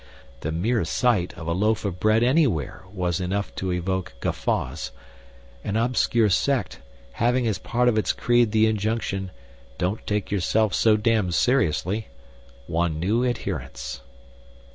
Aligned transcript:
The 0.39 0.51
mere 0.51 0.83
sight 0.83 1.35
of 1.37 1.45
a 1.45 1.51
loaf 1.53 1.85
of 1.85 1.99
bread 1.99 2.23
anywhere 2.23 2.85
was 2.91 3.19
enough 3.19 3.53
to 3.53 3.71
evoke 3.71 4.13
guffaws. 4.19 4.89
An 5.63 5.75
obscure 5.75 6.27
sect, 6.31 6.79
having 7.11 7.45
as 7.45 7.59
part 7.59 7.87
of 7.87 7.99
its 7.99 8.11
creed 8.11 8.51
the 8.51 8.65
injunction 8.65 9.29
"Don't 9.77 10.07
take 10.07 10.31
yourself 10.31 10.73
so 10.73 10.97
damn 10.97 11.29
seriously," 11.31 12.07
won 12.67 12.99
new 12.99 13.23
adherents. 13.23 14.01